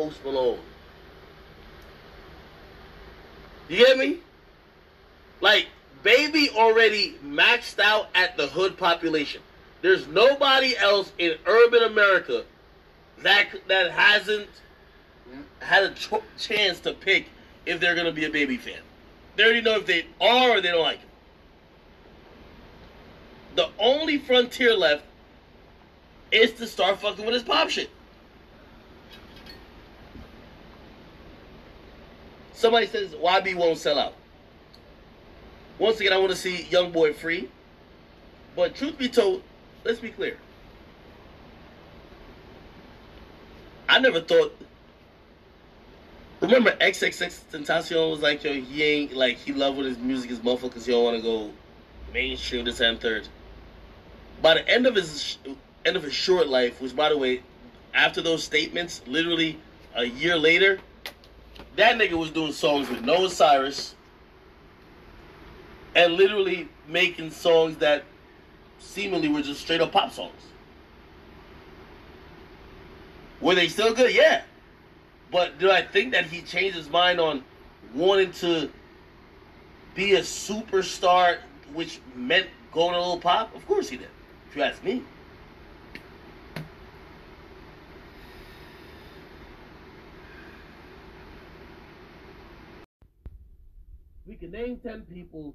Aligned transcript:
Post. 0.00 0.60
You 3.68 3.76
get 3.76 3.98
me? 3.98 4.18
Like, 5.40 5.66
Baby 6.02 6.48
already 6.50 7.16
maxed 7.22 7.78
out 7.78 8.08
at 8.14 8.36
the 8.38 8.46
hood 8.46 8.78
population. 8.78 9.42
There's 9.82 10.06
nobody 10.06 10.74
else 10.76 11.12
in 11.18 11.36
urban 11.46 11.82
America 11.82 12.44
that 13.22 13.48
that 13.68 13.90
hasn't 13.90 14.48
had 15.60 15.82
a 15.84 15.94
ch- 15.94 16.22
chance 16.38 16.80
to 16.80 16.94
pick 16.94 17.26
if 17.66 17.80
they're 17.80 17.94
gonna 17.94 18.12
be 18.12 18.24
a 18.24 18.30
Baby 18.30 18.56
fan. 18.56 18.80
They 19.36 19.44
already 19.44 19.60
know 19.60 19.76
if 19.76 19.86
they 19.86 20.06
are 20.20 20.56
or 20.56 20.60
they 20.62 20.68
don't 20.68 20.80
like 20.80 21.00
him. 21.00 21.08
The 23.56 23.68
only 23.78 24.16
frontier 24.16 24.74
left 24.74 25.04
is 26.32 26.52
to 26.52 26.66
start 26.66 27.00
fucking 27.00 27.24
with 27.24 27.34
his 27.34 27.42
pop 27.42 27.68
shit. 27.68 27.90
Somebody 32.60 32.88
says 32.88 33.14
YB 33.14 33.54
won't 33.54 33.78
sell 33.78 33.98
out. 33.98 34.12
Once 35.78 35.98
again, 35.98 36.12
I 36.12 36.18
want 36.18 36.28
to 36.28 36.36
see 36.36 36.64
Young 36.64 36.92
Boy 36.92 37.14
free. 37.14 37.48
But 38.54 38.74
truth 38.74 38.98
be 38.98 39.08
told, 39.08 39.42
let's 39.82 39.98
be 39.98 40.10
clear. 40.10 40.36
I 43.88 43.98
never 43.98 44.20
thought. 44.20 44.54
Remember 46.42 46.72
XXXTentacion 46.72 48.10
was 48.10 48.20
like, 48.20 48.44
yo, 48.44 48.52
he 48.52 48.82
ain't 48.82 49.14
like 49.14 49.38
he 49.38 49.54
love 49.54 49.78
when 49.78 49.86
his 49.86 49.96
music 49.96 50.30
is 50.30 50.42
muffled 50.42 50.72
because 50.72 50.84
he 50.84 50.92
don't 50.92 51.02
want 51.02 51.16
to 51.16 51.22
go 51.22 51.50
mainstream 52.12 52.66
this 52.66 52.80
and 52.80 53.00
third. 53.00 53.26
By 54.42 54.52
the 54.52 54.68
end 54.68 54.86
of 54.86 54.96
his 54.96 55.38
end 55.86 55.96
of 55.96 56.02
his 56.02 56.12
short 56.12 56.46
life, 56.46 56.78
which 56.82 56.94
by 56.94 57.08
the 57.08 57.16
way, 57.16 57.40
after 57.94 58.20
those 58.20 58.44
statements, 58.44 59.00
literally 59.06 59.58
a 59.94 60.04
year 60.04 60.36
later, 60.36 60.78
that 61.76 61.96
nigga 61.96 62.12
was 62.12 62.30
doing 62.30 62.52
songs 62.52 62.88
with 62.88 63.02
Noah 63.02 63.30
Cyrus 63.30 63.94
and 65.94 66.14
literally 66.14 66.68
making 66.88 67.30
songs 67.30 67.76
that 67.78 68.04
seemingly 68.78 69.28
were 69.28 69.42
just 69.42 69.60
straight 69.60 69.80
up 69.80 69.92
pop 69.92 70.12
songs. 70.12 70.32
Were 73.40 73.54
they 73.54 73.68
still 73.68 73.94
good? 73.94 74.14
Yeah. 74.14 74.42
But 75.30 75.58
do 75.58 75.70
I 75.70 75.82
think 75.82 76.12
that 76.12 76.26
he 76.26 76.42
changed 76.42 76.76
his 76.76 76.90
mind 76.90 77.20
on 77.20 77.44
wanting 77.94 78.32
to 78.32 78.70
be 79.94 80.14
a 80.14 80.20
superstar, 80.20 81.38
which 81.72 82.00
meant 82.14 82.46
going 82.72 82.94
a 82.94 82.98
little 82.98 83.18
pop? 83.18 83.54
Of 83.54 83.66
course 83.66 83.88
he 83.88 83.96
did, 83.96 84.08
if 84.48 84.56
you 84.56 84.62
ask 84.62 84.82
me. 84.82 85.02
Name 94.50 94.80
10 94.82 95.02
people 95.02 95.54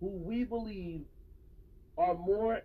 who 0.00 0.08
we 0.08 0.42
believe 0.42 1.02
are 1.96 2.14
more 2.14 2.60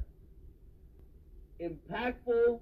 impactful 1.62 2.60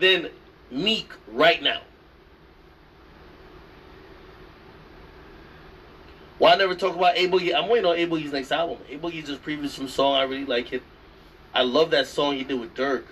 than 0.00 0.30
Meek 0.70 1.12
right 1.28 1.62
now. 1.62 1.82
Why 6.38 6.52
I 6.52 6.56
never 6.56 6.74
talk 6.74 6.96
about 6.96 7.16
A 7.16 7.28
Boogie? 7.28 7.54
I'm 7.54 7.68
waiting 7.68 7.86
on 7.86 7.96
A 7.98 8.30
next 8.32 8.50
album. 8.50 8.78
A 8.88 8.96
just 9.22 9.44
previewed 9.44 9.68
some 9.68 9.88
song. 9.88 10.14
I 10.14 10.22
really 10.22 10.46
like 10.46 10.72
it. 10.72 10.82
I 11.52 11.62
love 11.62 11.90
that 11.90 12.06
song 12.06 12.36
he 12.36 12.44
did 12.44 12.58
with 12.58 12.74
Durk. 12.74 13.04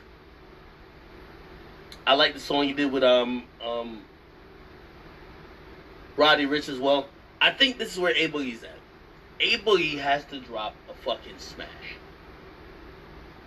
I 2.06 2.14
like 2.14 2.32
the 2.32 2.40
song 2.40 2.64
he 2.64 2.72
did 2.72 2.90
with 2.90 3.04
um 3.04 3.44
um 3.62 4.02
Roddy 6.16 6.46
Ricch 6.46 6.68
as 6.68 6.78
well. 6.78 7.08
I 7.40 7.50
think 7.50 7.78
this 7.78 7.92
is 7.92 7.98
where 7.98 8.14
A 8.14 8.28
Boogie's 8.28 8.62
at. 8.62 8.76
A 9.40 9.58
Boogie 9.58 9.98
has 9.98 10.24
to 10.26 10.38
drop 10.40 10.74
a 10.88 10.94
fucking 10.94 11.38
smash. 11.38 11.68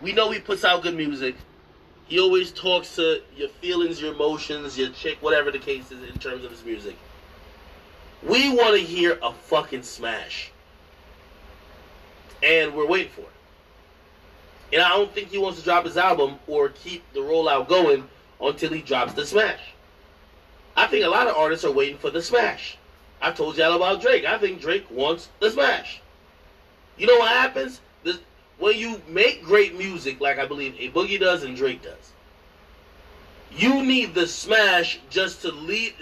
We 0.01 0.12
know 0.12 0.31
he 0.31 0.39
puts 0.39 0.66
out 0.66 0.84
good 0.84 0.95
music. 0.95 1.35
He 2.07 2.19
always 2.19 2.51
talks 2.51 2.95
to 2.97 3.22
your 3.35 3.50
feelings, 3.50 4.01
your 4.01 4.13
emotions, 4.13 4.78
your 4.78 4.89
chick, 4.89 5.17
whatever 5.22 5.51
the 5.51 5.59
case 5.59 5.91
is 5.91 6.03
in 6.03 6.19
terms 6.19 6.44
of 6.44 6.51
his 6.51 6.63
music. 6.63 6.95
We 8.22 8.50
want 8.53 8.75
to 8.75 8.81
hear 8.81 9.18
a 9.23 9.31
fucking 9.31 9.84
smash. 9.84 10.51
And 12.44 12.75
we're 12.75 12.88
waiting 12.88 13.12
for 13.12 13.22
it. 13.22 13.29
And 14.73 14.81
I 14.81 14.89
don't 14.89 15.12
think 15.13 15.29
he 15.29 15.38
wants 15.38 15.59
to 15.59 15.63
drop 15.63 15.85
his 15.85 15.97
album 15.97 16.39
or 16.47 16.69
keep 16.69 17.03
the 17.13 17.22
rollout 17.22 17.68
going 17.68 18.07
until 18.41 18.72
he 18.72 18.81
drops 18.81 19.13
the 19.13 19.25
smash. 19.25 19.75
I 20.75 20.88
think 20.88 21.06
a 21.06 21.09
lot 21.09 21.28
of 21.28 21.36
artists 21.36 21.66
are 21.66 21.72
waiting 21.72 21.97
for 21.97 22.09
the 22.09 22.22
smash. 22.22 22.78
I 23.22 23.31
told 23.31 23.58
y'all 23.58 23.75
about 23.75 24.02
Drake. 24.02 24.25
I 24.25 24.38
think 24.38 24.59
Drake 24.59 24.86
wants 24.91 25.30
the 25.40 25.50
smash. 25.50 26.02
You 26.97 27.08
know 27.08 27.18
what 27.18 27.30
happens? 27.30 27.80
This, 28.03 28.19
when 28.59 28.78
you 28.78 29.02
make 29.08 29.44
great 29.44 29.78
music, 29.78 30.19
like 30.19 30.38
I 30.38 30.46
believe 30.46 30.75
a 30.78 30.90
Boogie 30.91 31.19
does 31.19 31.44
and 31.44 31.56
Drake 31.56 31.81
does, 31.81 32.12
you 33.52 33.84
need 33.84 34.13
the 34.13 34.28
smash 34.28 35.00
just 35.09 35.41
to 35.44 35.52
lead. 35.52 35.94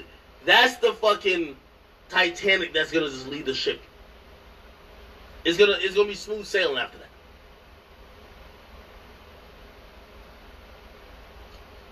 That's 0.45 0.77
the 0.77 0.93
fucking 0.93 1.55
Titanic 2.09 2.73
that's 2.73 2.91
gonna 2.91 3.09
just 3.09 3.27
lead 3.27 3.45
the 3.45 3.53
ship. 3.53 3.81
It's 5.45 5.57
gonna 5.57 5.77
it's 5.79 5.95
gonna 5.95 6.07
be 6.07 6.15
smooth 6.15 6.45
sailing 6.45 6.77
after 6.77 6.97
that. 6.97 7.07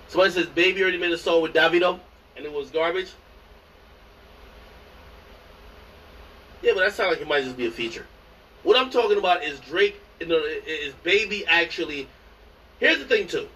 Somebody 0.09 0.31
says 0.31 0.47
Baby 0.47 0.81
already 0.81 0.97
made 0.97 1.11
a 1.11 1.17
song 1.17 1.41
with 1.41 1.53
Davido 1.53 1.99
and 2.35 2.45
it 2.45 2.51
was 2.51 2.69
garbage. 2.69 3.11
Yeah, 6.61 6.73
but 6.73 6.81
that 6.81 6.93
sounds 6.93 7.11
like 7.11 7.21
it 7.21 7.27
might 7.27 7.43
just 7.43 7.57
be 7.57 7.65
a 7.65 7.71
feature. 7.71 8.05
What 8.63 8.77
I'm 8.77 8.89
talking 8.89 9.17
about 9.17 9.43
is 9.43 9.59
Drake. 9.59 9.99
Know, 10.25 10.43
is 10.43 10.93
Baby 11.03 11.45
actually? 11.47 12.07
Here's 12.79 12.99
the 12.99 13.05
thing 13.05 13.27
too. 13.27 13.47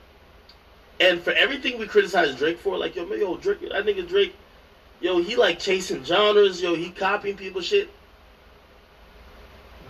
And 0.99 1.21
for 1.21 1.31
everything 1.33 1.77
we 1.77 1.85
criticize 1.85 2.33
Drake 2.35 2.57
for, 2.57 2.77
like 2.77 2.95
yo, 2.95 3.05
yo, 3.13 3.37
Drake, 3.37 3.59
I 3.73 3.83
think 3.83 4.07
Drake. 4.07 4.33
Yo, 5.01 5.21
he 5.21 5.35
like 5.35 5.59
chasing 5.59 6.03
genres. 6.03 6.61
Yo, 6.61 6.73
he 6.73 6.89
copying 6.89 7.35
people 7.35 7.61
shit. 7.61 7.89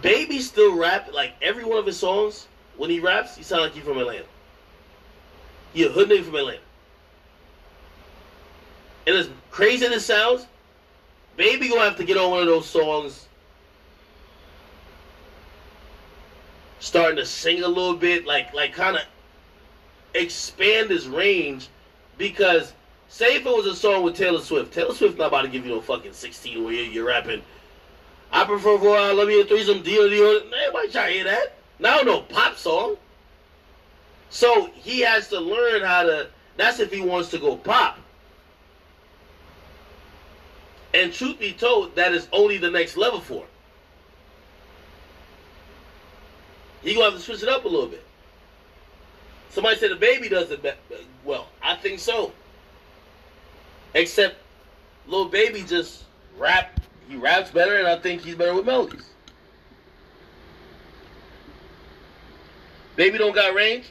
Baby 0.01 0.39
still 0.39 0.75
rap 0.75 1.13
like 1.13 1.33
every 1.41 1.63
one 1.63 1.77
of 1.77 1.85
his 1.85 1.97
songs. 1.97 2.47
When 2.75 2.89
he 2.89 2.99
raps, 2.99 3.37
he 3.37 3.43
sound 3.43 3.61
like 3.61 3.73
he 3.73 3.79
from 3.79 3.97
Atlanta. 3.97 4.25
He 5.73 5.83
a 5.83 5.89
hood 5.89 6.09
nigga 6.09 6.25
from 6.25 6.35
Atlanta. 6.35 6.64
And 9.15 9.25
as 9.25 9.31
crazy 9.49 9.85
as 9.85 9.91
it 9.93 10.01
sounds, 10.01 10.45
Baby 11.37 11.69
gonna 11.69 11.81
have 11.81 11.97
to 11.97 12.03
get 12.03 12.17
on 12.17 12.31
one 12.31 12.41
of 12.41 12.47
those 12.47 12.67
songs, 12.67 13.27
starting 16.79 17.15
to 17.17 17.25
sing 17.25 17.63
a 17.63 17.67
little 17.67 17.95
bit, 17.95 18.25
like 18.25 18.53
like 18.53 18.73
kind 18.73 18.97
of 18.97 19.03
expand 20.13 20.89
his 20.89 21.07
range, 21.07 21.67
because 22.17 22.73
say 23.07 23.35
if 23.35 23.45
it 23.45 23.55
was 23.55 23.65
a 23.67 23.75
song 23.75 24.03
with 24.03 24.15
Taylor 24.15 24.39
Swift, 24.39 24.73
Taylor 24.73 24.93
Swift 24.93 25.17
not 25.17 25.27
about 25.27 25.43
to 25.43 25.47
give 25.49 25.65
you 25.65 25.71
no 25.71 25.81
fucking 25.81 26.13
sixteen 26.13 26.63
where 26.63 26.73
you're, 26.73 26.85
you're 26.85 27.05
rapping. 27.05 27.41
I 28.31 28.43
prefer 28.45 28.77
for 28.79 28.97
I 28.97 29.11
love 29.11 29.29
you 29.29 29.45
threesome 29.45 29.81
deal 29.81 30.09
deal. 30.09 30.41
Nobody 30.49 30.91
try 30.91 31.07
to 31.07 31.13
hear 31.13 31.23
that. 31.25 31.57
Now 31.79 32.01
no 32.01 32.21
pop 32.21 32.57
song. 32.57 32.95
So 34.29 34.69
he 34.73 35.01
has 35.01 35.29
to 35.29 35.39
learn 35.39 35.83
how 35.83 36.03
to. 36.03 36.27
That's 36.57 36.79
if 36.79 36.91
he 36.91 37.01
wants 37.01 37.29
to 37.31 37.39
go 37.39 37.57
pop. 37.57 37.99
And 40.95 41.11
truth 41.11 41.39
be 41.39 41.51
told, 41.51 41.93
that 41.97 42.13
is 42.13 42.29
only 42.31 42.57
the 42.57 42.71
next 42.71 42.95
level 42.95 43.19
for 43.19 43.41
him. 43.41 43.49
He 46.81 46.93
gonna 46.93 47.11
have 47.11 47.15
to 47.15 47.19
switch 47.19 47.43
it 47.43 47.49
up 47.49 47.65
a 47.65 47.67
little 47.67 47.89
bit. 47.89 48.03
Somebody 49.49 49.77
said 49.77 49.91
the 49.91 49.97
baby 49.97 50.29
does 50.29 50.51
it 50.51 50.77
well. 51.25 51.49
I 51.61 51.75
think 51.75 51.99
so. 51.99 52.31
Except, 53.93 54.37
little 55.05 55.27
baby 55.27 55.63
just 55.63 56.05
rap. 56.37 56.79
He 57.09 57.17
raps 57.17 57.51
better, 57.51 57.75
and 57.75 57.87
I 57.87 57.97
think 57.97 58.21
he's 58.21 58.35
better 58.35 58.53
with 58.53 58.65
melodies. 58.65 59.09
Baby 62.95 63.17
don't 63.17 63.35
got 63.35 63.53
range. 63.53 63.85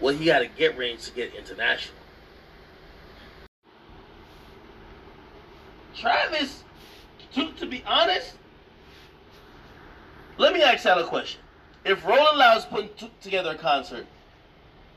Well, 0.00 0.14
he 0.14 0.26
got 0.26 0.40
to 0.40 0.46
get 0.46 0.76
range 0.76 1.04
to 1.04 1.12
get 1.12 1.34
international. 1.34 1.97
Travis, 5.98 6.62
to, 7.34 7.52
to 7.52 7.66
be 7.66 7.82
honest, 7.86 8.34
let 10.36 10.52
me 10.52 10.62
ask 10.62 10.84
y'all 10.84 10.98
a 10.98 11.06
question. 11.06 11.40
If 11.84 12.04
Rolling 12.06 12.40
is 12.56 12.64
putting 12.66 12.90
t- 12.90 13.10
together 13.20 13.50
a 13.50 13.54
concert, 13.56 14.06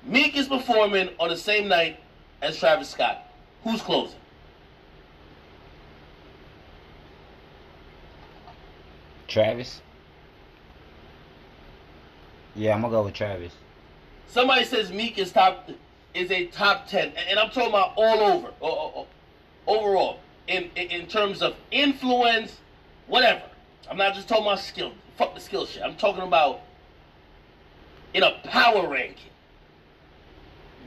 Meek 0.04 0.36
is 0.36 0.48
performing 0.48 1.10
on 1.20 1.30
the 1.30 1.38
same 1.38 1.68
night 1.68 2.00
as 2.42 2.58
Travis 2.58 2.90
Scott, 2.90 3.32
who's 3.64 3.82
closing? 3.82 4.20
Travis. 9.28 9.82
Yeah, 12.56 12.76
I'm 12.76 12.82
gonna 12.82 12.92
go 12.92 13.04
with 13.04 13.14
Travis. 13.14 13.54
Somebody 14.28 14.66
says 14.66 14.92
Meek 14.92 15.18
is 15.18 15.32
top 15.32 15.70
is 16.14 16.30
a 16.32 16.48
top 16.48 16.88
ten, 16.88 17.14
and 17.30 17.40
I'm 17.40 17.50
talking 17.50 17.70
about 17.70 17.94
all 17.96 18.20
over, 18.20 19.08
overall, 19.66 20.20
in, 20.48 20.70
in 20.76 21.08
terms 21.08 21.42
of 21.42 21.56
influence, 21.72 22.58
whatever. 23.08 23.44
I'm 23.90 23.98
not 23.98 24.16
just 24.16 24.28
talking 24.28 24.46
about 24.46 24.60
skill. 24.60 24.94
Fuck 25.18 25.36
the 25.36 25.42
skill 25.42 25.66
shit. 25.66 25.84
I'm 25.84 25.96
talking 25.96 26.24
about 26.24 26.62
in 28.14 28.24
a 28.24 28.32
power 28.44 28.88
ranking. 28.88 29.32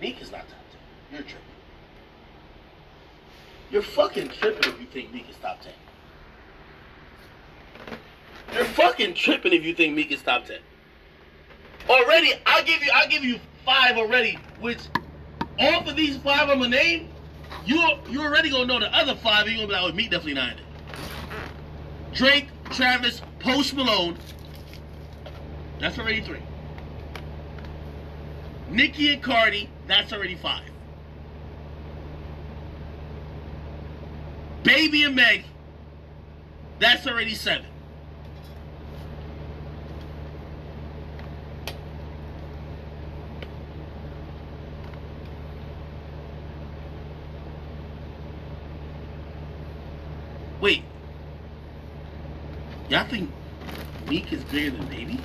Meek 0.00 0.20
is 0.20 0.30
not 0.30 0.40
top 0.40 0.58
ten. 0.70 0.80
You're 1.12 1.22
tripping. 1.22 1.40
You're 3.70 3.82
fucking 3.82 4.28
tripping 4.28 4.72
if 4.72 4.80
you 4.80 4.86
think 4.86 5.12
Meek 5.12 5.28
is 5.30 5.36
top 5.36 5.60
ten. 5.60 5.72
You're 8.52 8.64
fucking 8.64 9.14
tripping 9.14 9.52
if 9.52 9.64
you 9.64 9.74
think 9.74 9.94
Meek 9.94 10.12
is 10.12 10.22
top 10.22 10.46
ten. 10.46 10.60
Already, 11.88 12.32
I'll 12.46 12.64
give 12.64 12.82
you 12.82 12.90
I'll 12.94 13.08
give 13.08 13.24
you 13.24 13.38
five 13.64 13.96
already, 13.96 14.38
which 14.60 14.78
off 15.58 15.86
of 15.86 15.96
these 15.96 16.16
five 16.18 16.48
I'm 16.48 16.58
gonna 16.58 16.68
name, 16.68 17.08
you 17.66 17.82
you 18.08 18.22
already 18.22 18.50
gonna 18.50 18.66
know 18.66 18.78
the 18.78 18.94
other 18.94 19.14
five, 19.16 19.46
you're 19.46 19.56
gonna 19.56 19.68
be 19.68 19.72
like, 19.72 19.82
oh, 19.82 19.92
Meek 19.94 20.10
definitely 20.10 20.34
not 20.34 20.52
in 20.52 20.58
it. 20.58 20.64
Drake, 22.12 22.48
Travis, 22.70 23.22
Post 23.40 23.74
Malone. 23.74 24.16
That's 25.80 25.98
already 25.98 26.20
three. 26.20 26.42
Nicki 28.70 29.12
and 29.12 29.22
Cardi, 29.22 29.68
that's 29.86 30.12
already 30.12 30.36
five. 30.36 30.70
Baby 34.62 35.04
and 35.04 35.14
Meg, 35.14 35.44
that's 36.78 37.06
already 37.06 37.34
seven. 37.34 37.66
Wait. 50.60 50.82
Y'all 52.88 53.06
think 53.06 53.30
Meek 54.08 54.32
is 54.32 54.43
bigger 54.54 54.70
than 54.70 54.86
Baby? 54.86 55.20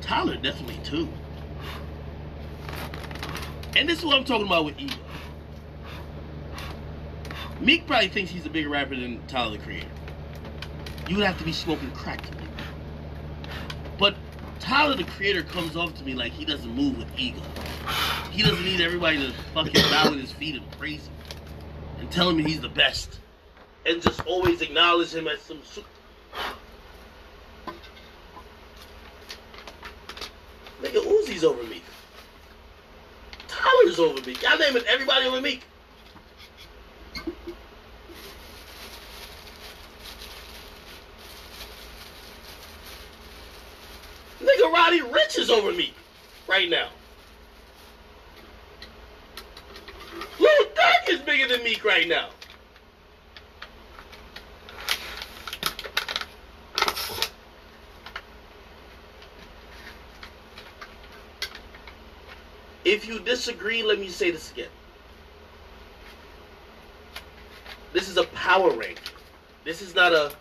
Tyler 0.00 0.36
definitely 0.36 0.80
too. 0.82 1.08
And 3.76 3.88
this 3.88 4.00
is 4.00 4.04
what 4.04 4.16
I'm 4.16 4.24
talking 4.24 4.46
about 4.46 4.64
with 4.64 4.74
ego. 4.80 4.94
Meek 7.60 7.86
probably 7.86 8.08
thinks 8.08 8.32
he's 8.32 8.46
a 8.46 8.50
bigger 8.50 8.68
rapper 8.68 8.96
than 8.96 9.24
Tyler 9.28 9.58
the 9.58 9.62
Creator. 9.62 9.86
You 11.08 11.16
would 11.16 11.24
have 11.24 11.38
to 11.38 11.44
be 11.44 11.52
smoking 11.52 11.92
crack 11.92 12.20
to 12.22 12.32
me. 12.36 12.44
But 13.96 14.16
Tyler 14.58 14.96
the 14.96 15.04
Creator 15.04 15.44
comes 15.44 15.76
off 15.76 15.94
to 15.94 16.04
me 16.04 16.14
like 16.14 16.32
he 16.32 16.44
doesn't 16.44 16.74
move 16.74 16.98
with 16.98 17.08
ego. 17.16 17.40
He 18.36 18.42
doesn't 18.42 18.66
need 18.66 18.82
everybody 18.82 19.16
to 19.16 19.32
fucking 19.54 19.72
bow 19.90 20.12
at 20.12 20.18
his 20.18 20.30
feet 20.30 20.56
and 20.56 20.70
praise 20.72 21.06
him 21.06 21.14
and 22.00 22.10
tell 22.10 22.28
him 22.28 22.38
he's 22.38 22.60
the 22.60 22.68
best. 22.68 23.18
And 23.86 24.02
just 24.02 24.20
always 24.26 24.60
acknowledge 24.60 25.14
him 25.14 25.26
as 25.26 25.40
some 25.40 25.58
super. 25.64 25.88
Nigga, 30.82 31.02
Uzi's 31.02 31.44
over 31.44 31.62
me. 31.62 31.80
Tyler's 33.48 33.98
over 33.98 34.20
me. 34.26 34.36
Y'all 34.42 34.58
naming 34.58 34.82
everybody 34.86 35.24
over 35.24 35.40
me. 35.40 35.60
Nigga, 44.42 44.72
Roddy 44.74 45.00
Ricch 45.00 45.38
is 45.38 45.48
over 45.48 45.72
me 45.72 45.94
right 46.46 46.68
now. 46.68 46.90
Is 51.08 51.20
bigger 51.20 51.46
than 51.46 51.62
Meek 51.62 51.84
right 51.84 52.08
now. 52.08 52.30
If 62.84 63.06
you 63.06 63.20
disagree, 63.20 63.82
let 63.82 63.98
me 63.98 64.08
say 64.08 64.30
this 64.30 64.50
again. 64.52 64.68
This 67.92 68.08
is 68.08 68.16
a 68.16 68.24
power 68.24 68.70
rank. 68.70 69.00
This 69.64 69.82
is 69.82 69.94
not 69.94 70.12
a 70.12 70.32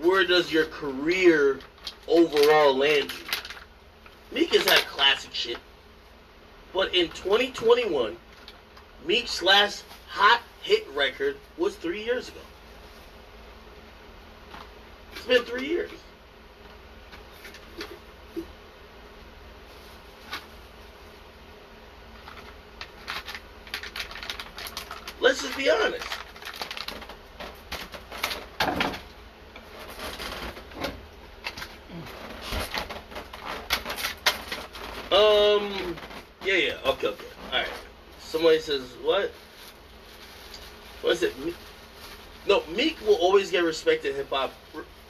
where 0.00 0.24
does 0.24 0.52
your 0.52 0.66
career 0.66 1.60
overall 2.06 2.74
land 2.76 3.12
you. 3.12 3.24
Meek 4.32 4.54
has 4.54 4.68
had 4.68 4.80
classic 4.86 5.34
shit. 5.34 5.58
But 6.72 6.94
in 6.94 7.08
2021, 7.08 8.16
Meek's 9.06 9.42
last 9.42 9.84
hot 10.08 10.42
hit 10.62 10.86
record 10.94 11.36
was 11.56 11.76
three 11.76 12.04
years 12.04 12.28
ago. 12.28 12.40
It's 15.12 15.26
been 15.26 15.42
three 15.44 15.66
years. 15.66 15.90
Let's 25.20 25.42
just 25.42 25.56
be 25.56 25.68
honest. 25.68 26.06
Um, 35.10 35.96
yeah, 36.44 36.54
yeah, 36.54 36.72
okay, 36.84 37.08
okay. 37.08 37.24
Alright. 37.50 37.68
Somebody 38.28 38.60
says, 38.60 38.82
what? 39.02 39.32
What 41.00 41.14
is 41.14 41.22
it? 41.22 41.34
No, 42.46 42.62
Meek 42.76 43.00
will 43.06 43.14
always 43.14 43.50
get 43.50 43.64
respect 43.64 44.04
in 44.04 44.14
hip 44.14 44.28
hop, 44.28 44.52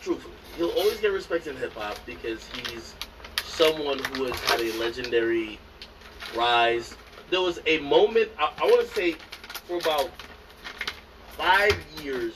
truthfully. 0.00 0.34
He'll 0.56 0.70
always 0.70 1.00
get 1.00 1.08
respect 1.08 1.48
in 1.48 1.56
hip 1.56 1.72
hop 1.74 1.98
because 2.06 2.46
he's 2.46 2.94
someone 3.42 3.98
who 4.14 4.26
has 4.26 4.38
had 4.42 4.60
a 4.60 4.72
legendary 4.78 5.58
rise. 6.36 6.94
There 7.30 7.40
was 7.40 7.58
a 7.66 7.78
moment, 7.80 8.30
I, 8.38 8.52
I 8.56 8.64
want 8.66 8.86
to 8.86 8.94
say, 8.94 9.16
for 9.66 9.78
about 9.78 10.10
five 11.36 11.76
years, 12.00 12.34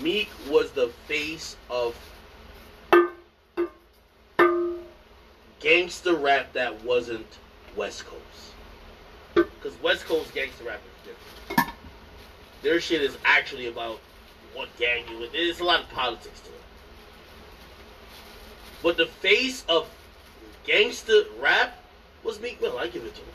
Meek 0.00 0.30
was 0.48 0.70
the 0.70 0.88
face 1.08 1.58
of 1.68 1.94
gangster 5.60 6.14
rap 6.14 6.54
that 6.54 6.82
wasn't 6.84 7.26
West 7.76 8.06
Coast. 8.06 8.49
West 9.82 10.04
Coast 10.04 10.34
gangster 10.34 10.64
rap 10.64 10.80
is 10.84 11.10
different. 11.10 11.74
Their 12.62 12.80
shit 12.80 13.02
is 13.02 13.16
actually 13.24 13.66
about 13.66 14.00
what 14.54 14.68
gang 14.78 15.04
you 15.10 15.18
with. 15.18 15.32
There's 15.32 15.60
a 15.60 15.64
lot 15.64 15.80
of 15.80 15.88
politics 15.90 16.40
to 16.40 16.48
it. 16.48 16.62
But 18.82 18.96
the 18.96 19.06
face 19.06 19.64
of 19.68 19.88
gangster 20.64 21.24
rap 21.40 21.78
was 22.22 22.40
Meek 22.40 22.60
Mill. 22.60 22.78
I 22.78 22.88
give 22.88 23.04
it 23.04 23.14
to 23.14 23.20
him. 23.20 23.28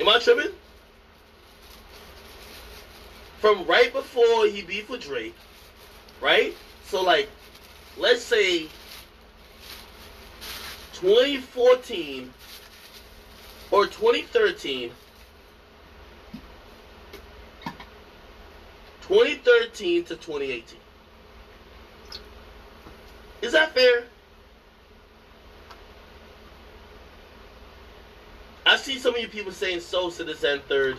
Am 0.00 0.08
I 0.08 0.18
tripping? 0.18 0.52
From 3.40 3.66
right 3.66 3.92
before 3.92 4.46
he 4.46 4.62
beat 4.62 4.88
with 4.88 5.02
Drake, 5.02 5.34
right? 6.20 6.54
So 6.84 7.02
like, 7.02 7.28
let's 7.96 8.22
say 8.22 8.68
2014 10.94 12.32
or 13.70 13.86
2013 13.86 14.92
2013 19.02 20.04
to 20.04 20.16
2018 20.16 20.78
is 23.42 23.52
that 23.52 23.74
fair 23.74 24.04
I 28.68 28.76
see 28.76 28.98
some 28.98 29.14
of 29.14 29.20
you 29.22 29.28
people 29.28 29.50
saying 29.50 29.80
Sosa 29.80 30.24
in 30.26 30.60
third. 30.68 30.98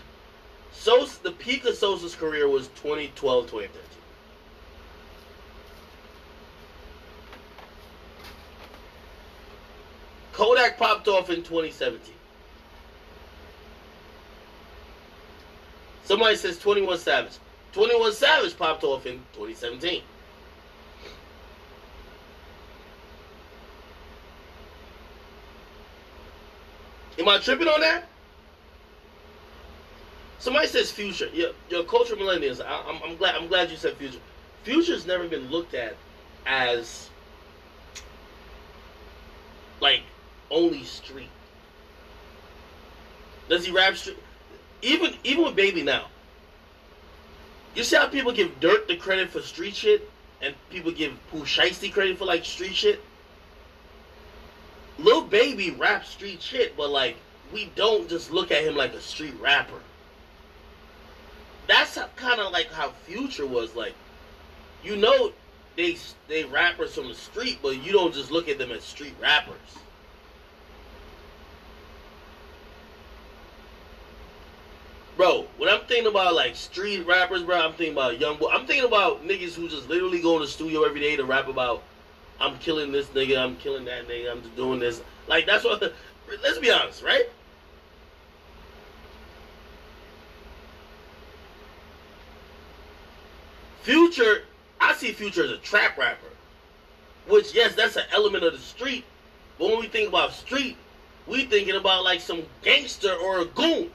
Sosa, 0.71 1.21
the 1.21 1.31
peak 1.33 1.65
of 1.65 1.75
Sosa's 1.75 2.15
career 2.15 2.49
was 2.49 2.67
2012, 2.69 3.45
2013. 3.45 3.81
Kodak 10.33 10.79
popped 10.79 11.07
off 11.07 11.29
in 11.29 11.43
2017. 11.43 12.15
Somebody 16.09 16.37
says 16.37 16.57
21 16.57 16.97
Savage. 16.97 17.33
21 17.71 18.13
Savage 18.13 18.57
popped 18.57 18.83
off 18.83 19.05
in 19.05 19.17
2017. 19.33 20.01
Am 27.19 27.29
I 27.29 27.37
tripping 27.37 27.67
on 27.67 27.79
that? 27.81 28.05
Somebody 30.39 30.65
says 30.65 30.89
Future. 30.89 31.29
Your, 31.31 31.51
your 31.69 31.83
culture 31.83 32.15
millennials. 32.15 32.59
I, 32.59 32.99
I'm 33.05 33.15
glad. 33.17 33.35
I'm 33.35 33.47
glad 33.47 33.69
you 33.69 33.77
said 33.77 33.95
Future. 33.97 34.17
Future's 34.63 35.05
never 35.05 35.27
been 35.27 35.51
looked 35.51 35.75
at 35.75 35.95
as 36.47 37.11
like 39.79 40.01
only 40.49 40.83
street. 40.85 41.29
Does 43.47 43.67
he 43.67 43.71
rap 43.71 43.95
street? 43.95 44.17
Even 44.81 45.15
even 45.23 45.43
with 45.43 45.55
Baby 45.55 45.83
now. 45.83 46.07
You 47.75 47.83
see 47.83 47.95
how 47.95 48.07
people 48.07 48.31
give 48.31 48.59
Durk 48.59 48.87
the 48.87 48.95
credit 48.95 49.29
for 49.29 49.41
street 49.41 49.75
shit, 49.75 50.09
and 50.41 50.55
people 50.69 50.91
give 50.91 51.13
Pooh 51.29 51.43
Shiesty 51.43 51.91
credit 51.91 52.17
for 52.17 52.25
like 52.25 52.45
street 52.45 52.75
shit. 52.75 53.01
Lil 54.97 55.23
Baby 55.23 55.71
raps 55.71 56.09
street 56.09 56.41
shit, 56.41 56.75
but 56.75 56.89
like 56.89 57.17
we 57.53 57.71
don't 57.75 58.09
just 58.09 58.31
look 58.31 58.51
at 58.51 58.63
him 58.63 58.75
like 58.75 58.93
a 58.93 59.01
street 59.01 59.35
rapper. 59.39 59.81
That's 61.67 61.97
kind 62.15 62.39
of 62.39 62.51
like 62.51 62.71
how 62.71 62.91
Future 63.05 63.45
was 63.45 63.75
like. 63.75 63.93
You 64.83 64.95
know, 64.95 65.33
they 65.75 65.97
they 66.27 66.45
rappers 66.45 66.95
from 66.95 67.09
the 67.09 67.15
street, 67.15 67.59
but 67.61 67.83
you 67.83 67.91
don't 67.91 68.13
just 68.13 68.31
look 68.31 68.47
at 68.47 68.57
them 68.57 68.71
as 68.71 68.83
street 68.83 69.15
rappers. 69.21 69.55
Bro, 75.19 75.47
when 75.57 75.67
I'm 75.67 75.81
thinking 75.81 76.07
about 76.07 76.33
like 76.33 76.55
street 76.55 77.05
rappers, 77.05 77.43
bro, 77.43 77.57
I'm 77.57 77.73
thinking 77.73 77.91
about 77.91 78.21
young 78.21 78.37
boy. 78.37 78.51
I'm 78.53 78.65
thinking 78.65 78.85
about 78.85 79.27
niggas 79.27 79.53
who 79.53 79.67
just 79.67 79.89
literally 79.89 80.21
go 80.21 80.35
in 80.35 80.43
the 80.43 80.47
studio 80.47 80.83
every 80.83 81.01
day 81.01 81.17
to 81.17 81.25
rap 81.25 81.49
about 81.49 81.83
I'm 82.39 82.57
killing 82.59 82.93
this 82.93 83.07
nigga, 83.07 83.37
I'm 83.37 83.57
killing 83.57 83.83
that 83.83 84.07
nigga, 84.07 84.31
I'm 84.31 84.41
just 84.41 84.55
doing 84.55 84.79
this. 84.79 85.01
Like 85.27 85.45
that's 85.45 85.65
what. 85.65 85.81
The, 85.81 85.91
let's 86.41 86.57
be 86.59 86.71
honest, 86.71 87.03
right? 87.03 87.25
Future, 93.81 94.43
I 94.79 94.93
see 94.93 95.11
Future 95.11 95.43
as 95.43 95.51
a 95.51 95.57
trap 95.57 95.97
rapper, 95.97 96.31
which 97.27 97.53
yes, 97.53 97.75
that's 97.75 97.97
an 97.97 98.05
element 98.13 98.45
of 98.45 98.53
the 98.53 98.59
street. 98.59 99.03
But 99.57 99.67
when 99.67 99.79
we 99.81 99.87
think 99.87 100.07
about 100.07 100.31
street, 100.31 100.77
we 101.27 101.43
thinking 101.43 101.75
about 101.75 102.05
like 102.05 102.21
some 102.21 102.43
gangster 102.61 103.13
or 103.13 103.41
a 103.41 103.45
goon. 103.45 103.91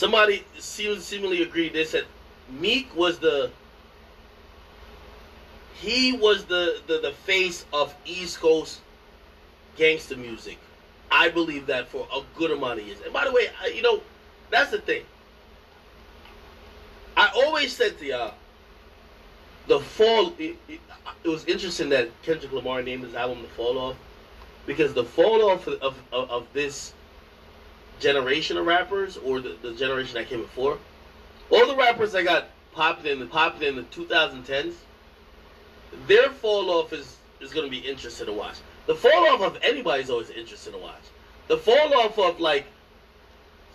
Somebody 0.00 0.46
seemingly 0.58 1.42
agreed. 1.42 1.74
They 1.74 1.84
said 1.84 2.06
Meek 2.48 2.88
was 2.96 3.18
the 3.18 3.50
he 5.74 6.14
was 6.14 6.46
the, 6.46 6.80
the 6.86 7.00
the 7.00 7.12
face 7.12 7.66
of 7.70 7.94
East 8.06 8.40
Coast 8.40 8.80
gangster 9.76 10.16
music. 10.16 10.56
I 11.10 11.28
believe 11.28 11.66
that 11.66 11.86
for 11.86 12.08
a 12.16 12.22
good 12.34 12.50
amount 12.50 12.80
of 12.80 12.86
years. 12.86 13.00
And 13.04 13.12
by 13.12 13.26
the 13.26 13.30
way, 13.30 13.50
I, 13.60 13.66
you 13.66 13.82
know, 13.82 14.00
that's 14.48 14.70
the 14.70 14.80
thing. 14.80 15.02
I 17.14 17.30
always 17.36 17.76
said 17.76 17.98
to 17.98 18.06
y'all, 18.06 18.34
the 19.66 19.80
fall. 19.80 20.32
It, 20.38 20.56
it, 20.66 20.80
it, 21.24 21.28
was 21.28 21.44
interesting 21.44 21.90
that 21.90 22.08
Kendrick 22.22 22.52
Lamar 22.52 22.80
named 22.80 23.04
his 23.04 23.14
album 23.14 23.42
"The 23.42 23.48
Fall 23.48 23.76
Off," 23.76 23.96
because 24.64 24.94
the 24.94 25.04
fall 25.04 25.50
off 25.50 25.66
of, 25.66 25.82
of, 26.10 26.30
of 26.30 26.46
this 26.54 26.94
generation 28.00 28.56
of 28.56 28.66
rappers 28.66 29.16
or 29.18 29.40
the, 29.40 29.56
the 29.62 29.72
generation 29.74 30.14
that 30.14 30.28
came 30.28 30.40
before, 30.40 30.78
all 31.50 31.66
the 31.66 31.76
rappers 31.76 32.12
that 32.12 32.24
got 32.24 32.48
popular 32.72 33.12
in 33.12 33.20
the 33.20 33.26
popular 33.26 33.68
in 33.68 33.76
the 33.76 33.82
2010s, 33.82 34.74
their 36.06 36.30
fall 36.30 36.70
off 36.70 36.92
is 36.92 37.16
is 37.40 37.52
going 37.52 37.64
to 37.64 37.70
be 37.70 37.78
interesting 37.78 38.26
to 38.26 38.32
watch. 38.32 38.56
The 38.86 38.94
fall 38.94 39.28
off 39.28 39.40
of 39.40 39.58
anybody 39.62 40.02
is 40.02 40.10
always 40.10 40.30
interesting 40.30 40.72
to 40.72 40.78
watch. 40.78 41.00
The 41.48 41.56
fall 41.56 41.94
off 41.94 42.18
of 42.18 42.38
like 42.38 42.66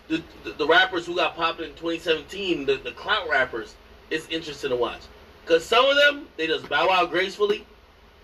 the, 0.08 0.22
the, 0.44 0.52
the 0.52 0.66
rappers 0.66 1.06
who 1.06 1.16
got 1.16 1.36
popular 1.36 1.68
in 1.68 1.74
2017, 1.74 2.64
the, 2.64 2.76
the 2.76 2.92
clout 2.92 3.28
rappers, 3.28 3.74
is 4.10 4.26
interesting 4.28 4.70
to 4.70 4.76
watch. 4.76 5.00
Cause 5.46 5.64
some 5.64 5.84
of 5.84 5.96
them 5.96 6.28
they 6.36 6.46
just 6.46 6.68
bow 6.68 6.90
out 6.90 7.10
gracefully, 7.10 7.66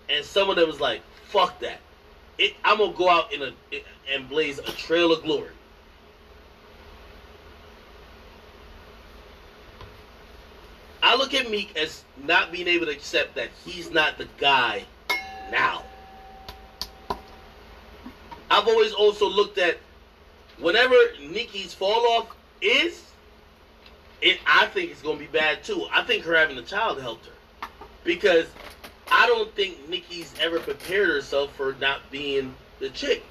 and 0.09 0.25
some 0.25 0.49
of 0.49 0.55
them 0.55 0.69
is 0.69 0.79
like 0.79 1.01
fuck 1.27 1.59
that. 1.59 1.79
It, 2.37 2.53
I'm 2.63 2.77
gonna 2.77 2.93
go 2.93 3.09
out 3.09 3.31
in 3.31 3.41
a 3.43 3.53
and 4.11 4.27
blaze 4.27 4.59
a 4.59 4.71
trail 4.71 5.11
of 5.11 5.23
glory. 5.23 5.51
I 11.03 11.15
look 11.15 11.33
at 11.33 11.51
Meek 11.51 11.77
as 11.77 12.05
not 12.23 12.51
being 12.51 12.67
able 12.69 12.85
to 12.85 12.91
accept 12.93 13.35
that 13.35 13.49
he's 13.65 13.91
not 13.91 14.17
the 14.17 14.27
guy 14.37 14.85
now. 15.51 15.83
I've 18.49 18.67
always 18.67 18.93
also 18.93 19.27
looked 19.27 19.57
at 19.57 19.77
whenever 20.59 20.95
Nicki's 21.19 21.73
fall 21.73 22.07
off 22.13 22.33
is, 22.61 23.11
it 24.21 24.39
I 24.47 24.67
think 24.67 24.91
it's 24.91 25.01
gonna 25.01 25.19
be 25.19 25.27
bad 25.27 25.61
too. 25.63 25.85
I 25.91 26.03
think 26.03 26.23
her 26.23 26.35
having 26.35 26.57
a 26.57 26.61
child 26.61 27.01
helped 27.01 27.25
her. 27.25 27.67
Because 28.05 28.47
I 29.11 29.27
don't 29.27 29.53
think 29.55 29.89
Nicki's 29.89 30.33
ever 30.39 30.59
prepared 30.59 31.09
herself 31.09 31.53
for 31.57 31.75
not 31.81 31.99
being 32.11 32.55
the 32.79 32.89
chick. 32.89 33.23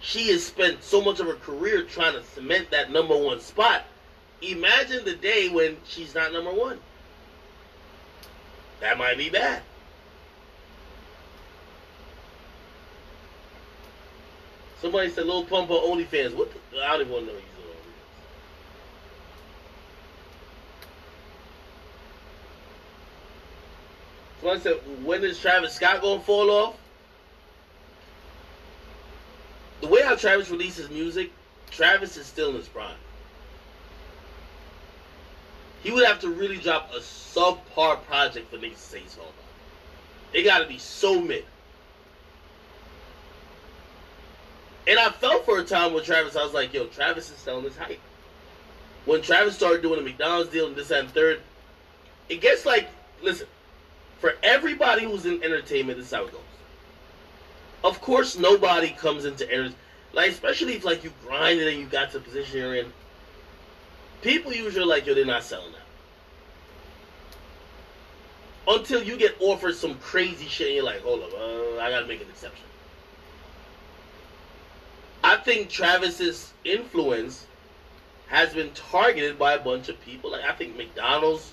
She 0.00 0.32
has 0.32 0.44
spent 0.44 0.82
so 0.82 1.00
much 1.00 1.20
of 1.20 1.26
her 1.26 1.34
career 1.34 1.82
trying 1.84 2.14
to 2.14 2.24
cement 2.24 2.72
that 2.72 2.90
number 2.90 3.16
one 3.16 3.40
spot. 3.40 3.84
Imagine 4.42 5.04
the 5.04 5.14
day 5.14 5.48
when 5.48 5.76
she's 5.86 6.14
not 6.14 6.32
number 6.32 6.52
one. 6.52 6.80
That 8.84 8.98
might 8.98 9.16
be 9.16 9.30
bad. 9.30 9.62
Somebody 14.78 15.08
said 15.08 15.24
Lil 15.24 15.46
Pump 15.46 15.70
on 15.70 15.98
OnlyFans. 15.98 16.34
What 16.34 16.52
the, 16.52 16.58
I 16.82 16.88
don't 16.88 17.00
even 17.00 17.12
want 17.14 17.26
to 17.26 17.32
know 17.32 17.38
he's 17.38 17.48
on 24.44 24.58
OnlyFans. 24.58 24.60
Somebody 24.60 24.60
said, 24.60 25.06
when 25.06 25.24
is 25.24 25.40
Travis 25.40 25.72
Scott 25.72 26.02
going 26.02 26.18
to 26.18 26.26
fall 26.26 26.50
off? 26.50 26.76
The 29.80 29.88
way 29.88 30.02
how 30.02 30.14
Travis 30.14 30.50
releases 30.50 30.90
music, 30.90 31.32
Travis 31.70 32.18
is 32.18 32.26
still 32.26 32.50
in 32.50 32.56
his 32.56 32.68
prime. 32.68 32.98
He 35.84 35.90
would 35.90 36.06
have 36.06 36.18
to 36.20 36.30
really 36.30 36.56
drop 36.56 36.90
a 36.94 36.98
subpar 36.98 38.02
project 38.06 38.50
for 38.50 38.56
niggas 38.56 38.72
to 38.72 38.78
say 38.78 39.00
he's 39.00 39.18
off. 39.18 39.34
It 40.32 40.42
got 40.42 40.60
to 40.60 40.66
be 40.66 40.78
so 40.78 41.20
mid. 41.20 41.44
And 44.88 44.98
I 44.98 45.10
felt 45.10 45.44
for 45.44 45.58
a 45.58 45.64
time 45.64 45.92
with 45.92 46.04
Travis, 46.04 46.36
I 46.36 46.42
was 46.42 46.54
like, 46.54 46.72
yo, 46.72 46.86
Travis 46.86 47.30
is 47.30 47.36
selling 47.36 47.64
his 47.64 47.76
hype. 47.76 48.00
When 49.04 49.20
Travis 49.20 49.56
started 49.56 49.82
doing 49.82 50.02
the 50.02 50.10
McDonald's 50.10 50.50
deal 50.50 50.66
and 50.66 50.74
this 50.74 50.90
and 50.90 51.10
third, 51.10 51.42
it 52.30 52.40
gets 52.40 52.64
like, 52.64 52.88
listen, 53.22 53.46
for 54.20 54.34
everybody 54.42 55.04
who's 55.04 55.26
in 55.26 55.42
entertainment, 55.42 55.98
this 55.98 56.06
is 56.06 56.14
how 56.14 56.24
it 56.24 56.32
goes. 56.32 56.40
Of 57.84 58.00
course, 58.00 58.38
nobody 58.38 58.88
comes 58.88 59.26
into 59.26 59.44
entertainment, 59.44 59.76
like 60.14 60.30
especially 60.30 60.74
if 60.76 60.84
like 60.84 61.04
you 61.04 61.12
grinded 61.26 61.68
and 61.68 61.78
you 61.78 61.86
got 61.86 62.10
to 62.12 62.18
the 62.18 62.24
position 62.24 62.58
you're 62.58 62.74
in 62.74 62.92
people 64.24 64.52
usually 64.54 64.86
like, 64.86 65.06
yo, 65.06 65.14
they're 65.14 65.26
not 65.26 65.44
selling 65.44 65.70
that. 65.72 65.80
Until 68.66 69.02
you 69.02 69.18
get 69.18 69.36
offered 69.38 69.76
some 69.76 69.96
crazy 69.96 70.46
shit 70.46 70.68
and 70.68 70.76
you're 70.76 70.84
like, 70.84 71.02
hold 71.02 71.22
up, 71.22 71.32
uh, 71.34 71.78
I 71.78 71.90
gotta 71.90 72.06
make 72.06 72.22
an 72.22 72.28
exception. 72.30 72.64
I 75.22 75.36
think 75.36 75.68
Travis's 75.68 76.52
influence 76.64 77.46
has 78.28 78.54
been 78.54 78.70
targeted 78.72 79.38
by 79.38 79.52
a 79.52 79.58
bunch 79.58 79.90
of 79.90 80.00
people. 80.00 80.30
Like 80.32 80.44
I 80.44 80.52
think 80.52 80.76
McDonald's 80.76 81.52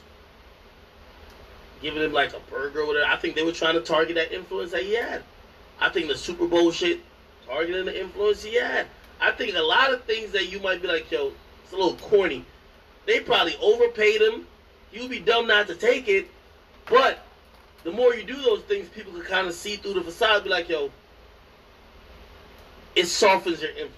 giving 1.81 2.01
him 2.01 2.13
like 2.13 2.33
a 2.33 2.39
burger 2.49 2.81
or 2.81 2.87
whatever. 2.87 3.05
I 3.05 3.17
think 3.17 3.35
they 3.35 3.43
were 3.43 3.51
trying 3.51 3.75
to 3.75 3.81
target 3.81 4.15
that 4.15 4.31
influence 4.31 4.71
that 4.71 4.83
he 4.83 4.93
had. 4.93 5.23
I 5.79 5.89
think 5.89 6.07
the 6.07 6.17
Super 6.17 6.47
Bowl 6.47 6.71
shit 6.71 7.01
targeting 7.45 7.83
the 7.85 7.99
influence 7.99 8.43
he 8.43 8.55
had. 8.55 8.87
I 9.19 9.31
think 9.31 9.55
a 9.55 9.61
lot 9.61 9.91
of 9.91 10.05
things 10.05 10.31
that 10.31 10.49
you 10.49 10.61
might 10.61 10.81
be 10.81 10.87
like, 10.87 11.11
yo, 11.11 11.33
it's 11.63 11.73
a 11.73 11.75
little 11.75 11.95
corny. 11.95 12.45
They 13.05 13.19
probably 13.19 13.55
overpaid 13.61 14.21
him. 14.21 14.47
You'd 14.91 15.09
be 15.09 15.19
dumb 15.19 15.47
not 15.47 15.67
to 15.67 15.75
take 15.75 16.07
it. 16.07 16.27
But 16.85 17.19
the 17.83 17.91
more 17.91 18.13
you 18.13 18.23
do 18.23 18.35
those 18.35 18.61
things, 18.63 18.89
people 18.89 19.13
can 19.13 19.23
kind 19.23 19.47
of 19.47 19.53
see 19.53 19.77
through 19.77 19.93
the 19.93 20.01
facade. 20.01 20.43
Be 20.43 20.49
like, 20.49 20.69
yo, 20.69 20.91
it 22.95 23.07
softens 23.07 23.61
your 23.61 23.71
influence. 23.71 23.97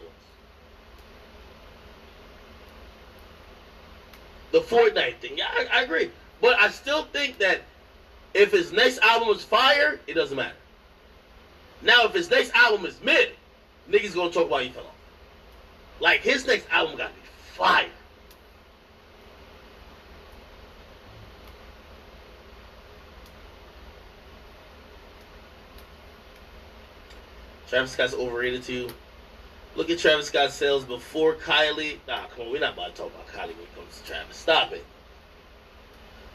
The 4.52 4.62
Fortnite 4.62 5.18
thing, 5.18 5.38
yeah, 5.38 5.48
I, 5.50 5.80
I 5.80 5.82
agree. 5.82 6.12
But 6.40 6.60
I 6.60 6.70
still 6.70 7.06
think 7.06 7.40
that 7.40 7.62
if 8.34 8.52
his 8.52 8.72
next 8.72 9.00
album 9.00 9.30
is 9.30 9.44
fire, 9.44 10.00
it 10.06 10.14
doesn't 10.14 10.38
matter. 10.38 10.56
Now, 11.82 12.06
if 12.06 12.14
his 12.14 12.30
next 12.30 12.52
album 12.54 12.86
is 12.86 13.02
mid, 13.02 13.32
niggas 13.90 14.14
gonna 14.14 14.32
talk 14.32 14.48
about 14.48 14.66
you 14.66 14.72
fell 14.72 14.84
off. 14.84 14.96
Like 16.00 16.22
his 16.22 16.46
next 16.46 16.68
album 16.70 16.98
gotta 16.98 17.14
be 17.14 17.22
fire. 17.56 17.90
Travis 27.74 27.94
Scott's 27.94 28.14
overrated 28.14 28.62
too. 28.62 28.88
Look 29.76 29.90
at 29.90 29.98
Travis 29.98 30.28
Scott's 30.28 30.54
sales 30.54 30.84
before 30.84 31.34
Kylie. 31.34 31.98
Nah, 32.08 32.28
come 32.28 32.46
on, 32.46 32.52
we're 32.52 32.60
not 32.60 32.74
about 32.74 32.94
to 32.94 33.02
talk 33.02 33.12
about 33.12 33.28
Kylie 33.30 33.56
when 33.56 33.64
it 33.64 33.76
comes 33.76 34.00
to 34.00 34.08
Travis. 34.08 34.38
Stop 34.38 34.74
it. 34.74 34.86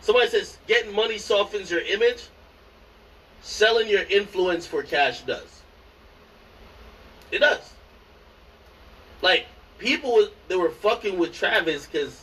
Somebody 0.00 0.30
says 0.30 0.58
getting 0.66 0.92
money 0.92 1.16
softens 1.16 1.70
your 1.70 1.82
image. 1.82 2.24
Selling 3.40 3.88
your 3.88 4.02
influence 4.02 4.66
for 4.66 4.82
cash 4.82 5.20
does. 5.20 5.62
It 7.30 7.38
does. 7.38 7.72
Like 9.22 9.46
people 9.78 10.26
they 10.48 10.56
were 10.56 10.70
fucking 10.70 11.16
with 11.16 11.32
Travis 11.32 11.86
because 11.86 12.20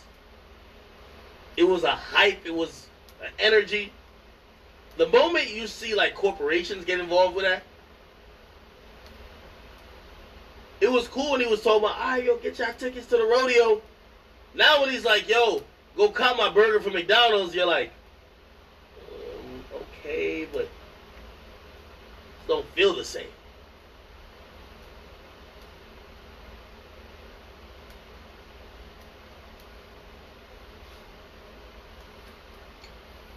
it 1.56 1.64
was 1.64 1.86
a 1.86 1.92
hype. 1.92 2.46
It 2.46 2.54
was 2.54 2.88
an 3.24 3.32
energy. 3.40 3.94
The 4.98 5.08
moment 5.08 5.52
you 5.52 5.68
see 5.68 5.96
like 5.96 6.16
corporations 6.16 6.84
get 6.84 7.00
involved 7.00 7.34
with 7.38 7.46
that, 7.46 7.64
it 10.82 10.92
was 10.92 11.08
cool 11.08 11.32
when 11.32 11.42
he 11.42 11.48
was 11.48 11.62
talking 11.62 11.84
about, 11.84 11.96
ah, 11.98 12.16
yo, 12.16 12.38
get 12.38 12.58
your 12.60 12.72
tickets 12.74 13.08
to 13.08 13.18
the 13.18 13.24
rodeo. 13.24 13.82
Now 14.54 14.82
when 14.82 14.90
he's 14.90 15.06
like, 15.06 15.28
yo, 15.30 15.64
go 15.96 16.10
cop 16.10 16.38
my 16.38 16.50
burger 16.50 16.80
from 16.80 16.94
McDonald's, 16.94 17.56
you're 17.56 17.66
like, 17.66 17.92
um, 19.10 19.64
okay, 19.74 20.48
but 20.52 20.70
don't 22.48 22.66
feel 22.68 22.96
the 22.96 23.04
same. 23.04 23.28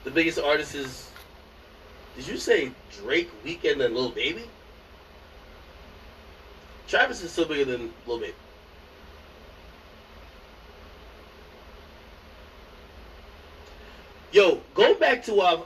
The 0.05 0.11
biggest 0.15 0.39
artist 0.39 0.75
is. 0.75 1.11
Did 2.17 2.27
you 2.27 2.39
say 2.39 2.73
Drake, 2.93 3.31
Weeknd, 3.45 3.85
and 3.85 3.95
Lil 3.95 4.11
Baby? 4.11 4.45
Travis 6.89 7.23
is 7.23 7.31
still 7.31 7.45
bigger 7.45 7.67
than 7.67 7.93
Lil 8.07 8.19
Baby. 8.19 8.35
Yo, 14.33 14.61
go 14.75 14.95
back 14.95 15.23
to 15.25 15.65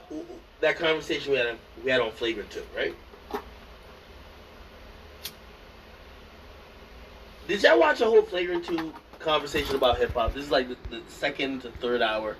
that 0.59 0.77
conversation 0.77 1.31
we 1.31 1.37
had 1.37 1.57
we 1.83 1.91
had 1.91 2.01
on 2.01 2.11
Flagrant 2.11 2.49
2, 2.49 2.63
right? 2.75 2.95
Did 7.47 7.61
y'all 7.61 7.79
watch 7.79 7.99
a 8.01 8.05
whole 8.05 8.21
Flagrant 8.21 8.65
2 8.65 8.93
conversation 9.19 9.75
about 9.75 9.97
hip 9.97 10.13
hop? 10.13 10.33
This 10.33 10.45
is 10.45 10.51
like 10.51 10.69
the, 10.69 10.77
the 10.89 11.01
second 11.09 11.61
to 11.61 11.71
third 11.71 12.01
hour. 12.01 12.37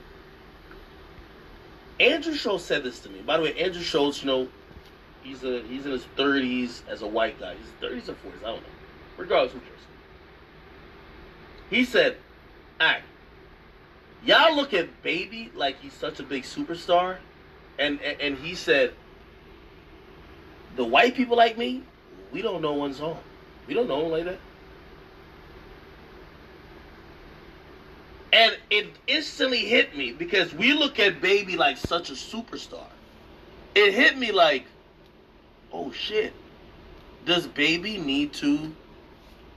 Andrew 2.00 2.34
Schulz 2.34 2.64
said 2.64 2.84
this 2.84 3.00
to 3.02 3.10
me. 3.10 3.20
By 3.22 3.38
the 3.38 3.44
way, 3.44 3.54
Andrew 3.62 3.82
Schulz, 3.82 4.22
you 4.22 4.28
know, 4.28 4.48
he's 5.24 5.44
a 5.44 5.62
he's 5.64 5.86
in 5.86 5.92
his 5.92 6.06
thirties 6.18 6.84
as 6.88 7.02
a 7.02 7.08
white 7.08 7.40
guy. 7.40 7.56
He's 7.56 7.70
thirties 7.80 8.10
or 8.10 8.16
forties, 8.16 8.42
I 8.44 8.48
don't 8.48 8.62
know. 8.62 8.70
Regardless, 9.18 9.54
who 9.54 9.60
cares? 9.60 9.80
He 11.70 11.86
said, 11.86 12.18
"Alright, 12.80 13.02
y'all 14.26 14.56
look 14.56 14.74
at 14.74 15.02
Baby 15.02 15.52
like 15.56 15.80
he's 15.80 15.94
such 15.94 16.20
a 16.20 16.24
big 16.24 16.44
superstar, 16.44 17.18
and 17.80 18.00
and, 18.02 18.22
and 18.22 18.38
he 18.38 18.56
said, 18.56 18.94
the 20.76 20.84
white 20.84 21.16
people 21.16 21.38
like 21.38 21.58
me, 21.58 21.84
we 22.32 22.42
don't 22.42 22.62
know 22.62 22.74
one 22.74 22.94
song. 22.94 23.18
We 23.68 23.74
don't 23.74 23.88
know 23.88 24.06
him 24.06 24.12
like 24.12 24.26
that." 24.26 24.40
And 28.34 28.58
it 28.72 28.88
instantly 29.06 29.60
hit 29.60 29.96
me 29.96 30.12
because 30.12 30.56
we 30.56 30.74
look 30.74 31.00
at 31.00 31.22
Baby 31.22 31.56
like 31.56 31.78
such 31.78 32.10
a 32.10 32.14
superstar. 32.14 32.88
It 33.76 33.94
hit 33.94 34.18
me 34.18 34.32
like, 34.32 34.66
oh 35.74 35.92
shit. 35.92 36.34
Does 37.26 37.48
Baby 37.48 37.98
need 37.98 38.34
to 38.34 38.74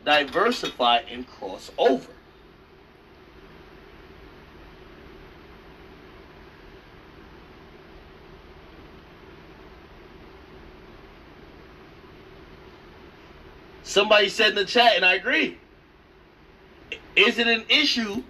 diversify 0.04 0.98
and 1.10 1.26
cross 1.26 1.70
over? 1.78 2.10
Somebody 13.82 14.28
said 14.28 14.50
in 14.50 14.56
the 14.56 14.64
chat, 14.64 14.96
and 14.96 15.04
I 15.04 15.14
agree. 15.14 15.58
Is 17.14 17.38
it 17.38 17.46
an 17.46 17.64
issue 17.68 18.22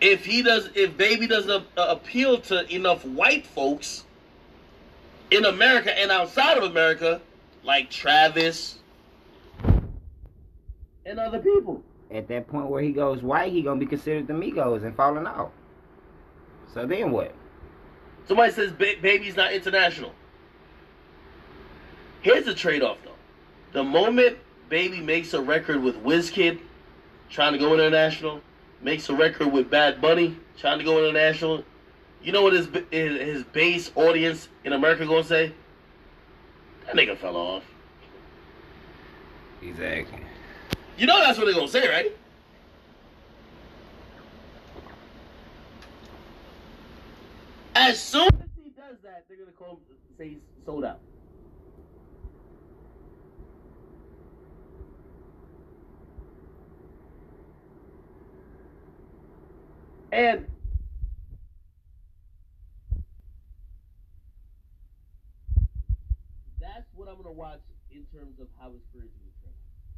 if 0.00 0.24
he 0.24 0.42
does 0.42 0.70
if 0.74 0.96
baby 0.96 1.26
doesn't 1.26 1.64
appeal 1.76 2.40
to 2.40 2.74
enough 2.74 3.04
white 3.04 3.46
folks 3.46 4.04
in 5.32 5.46
America 5.46 5.98
and 5.98 6.10
outside 6.10 6.58
of 6.58 6.64
America, 6.64 7.20
like 7.64 7.90
Travis 7.90 8.78
and 11.06 11.18
other 11.18 11.38
people. 11.38 11.82
At 12.10 12.28
that 12.28 12.46
point 12.46 12.66
where 12.66 12.82
he 12.82 12.92
goes 12.92 13.22
white, 13.22 13.52
he 13.52 13.62
gonna 13.62 13.80
be 13.80 13.86
considered 13.86 14.26
the 14.26 14.34
Migos 14.34 14.84
and 14.84 14.94
falling 14.94 15.26
out. 15.26 15.52
So 16.74 16.86
then 16.86 17.10
what? 17.10 17.34
Somebody 18.28 18.52
says 18.52 18.72
ba- 18.72 18.96
baby's 19.00 19.36
not 19.36 19.52
international. 19.52 20.12
Here's 22.20 22.44
the 22.44 22.54
trade-off 22.54 22.98
though. 23.04 23.10
The 23.72 23.82
moment 23.82 24.36
baby 24.68 25.00
makes 25.00 25.32
a 25.32 25.40
record 25.40 25.82
with 25.82 25.96
Wizkid, 26.04 26.60
trying 27.30 27.52
to 27.52 27.58
go 27.58 27.72
international, 27.72 28.42
makes 28.82 29.08
a 29.08 29.14
record 29.14 29.50
with 29.50 29.70
Bad 29.70 30.00
Bunny, 30.00 30.36
trying 30.58 30.78
to 30.78 30.84
go 30.84 30.98
international. 30.98 31.64
You 32.22 32.30
know 32.30 32.42
what 32.42 32.52
his 32.52 32.68
his 32.90 33.42
base 33.44 33.90
audience 33.96 34.48
in 34.64 34.72
America 34.72 35.04
gonna 35.04 35.24
say? 35.24 35.52
That 36.86 36.94
nigga 36.94 37.16
fell 37.18 37.36
off. 37.36 37.64
Exactly. 39.60 40.20
You 40.96 41.06
know 41.06 41.18
that's 41.18 41.38
what 41.38 41.46
they're 41.46 41.54
gonna 41.54 41.68
say, 41.68 41.88
right? 41.88 42.16
As 47.74 48.00
soon 48.00 48.28
as 48.28 48.48
he 48.62 48.70
does 48.70 48.98
that, 49.02 49.24
they're 49.28 49.38
gonna 49.38 49.50
call 49.52 49.70
him 49.70 49.78
say 50.16 50.28
he's 50.28 50.38
sold 50.64 50.84
out. 50.84 51.00
And 60.12 60.46
that's 66.72 66.88
what 66.94 67.08
I'm 67.08 67.16
gonna 67.16 67.32
watch 67.32 67.60
in 67.90 68.04
terms 68.08 68.40
of 68.40 68.48
how 68.58 68.72
his 68.72 68.80
career 68.92 69.04
is 69.06 69.21